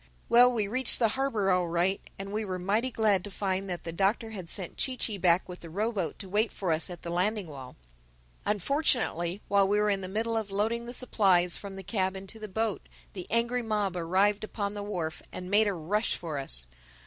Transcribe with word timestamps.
Well, 0.29 0.51
we 0.51 0.67
reached 0.67 0.97
the 0.97 1.09
harbor 1.09 1.51
all 1.51 1.67
right 1.67 2.01
and 2.17 2.31
we 2.31 2.43
were 2.43 2.57
mighty 2.57 2.89
glad 2.89 3.23
to 3.23 3.29
find 3.29 3.69
that 3.69 3.83
the 3.83 3.91
Doctor 3.91 4.31
had 4.31 4.49
sent 4.49 4.75
Chee 4.77 4.97
Chee 4.97 5.19
back 5.19 5.47
with 5.47 5.59
the 5.59 5.69
row 5.69 5.91
boat 5.91 6.17
to 6.17 6.27
wait 6.27 6.51
for 6.51 6.71
us 6.71 6.89
at 6.89 7.03
the 7.03 7.11
landing 7.11 7.45
wall. 7.45 7.75
Unfortunately 8.43 9.43
while 9.47 9.67
we 9.67 9.79
were 9.79 9.91
in 9.91 10.01
the 10.01 10.07
middle 10.09 10.35
of 10.37 10.49
loading 10.49 10.87
the 10.87 10.91
supplies 10.91 11.55
from 11.55 11.75
the 11.75 11.83
cab 11.83 12.15
into 12.17 12.39
the 12.39 12.47
boat, 12.47 12.81
the 13.13 13.27
angry 13.29 13.61
mob 13.61 13.95
arrived 13.95 14.43
upon 14.43 14.73
the 14.73 14.81
wharf 14.81 15.21
and 15.31 15.51
made 15.51 15.67
a 15.67 15.73
rush 15.73 16.15
for 16.15 16.39
us. 16.39 16.65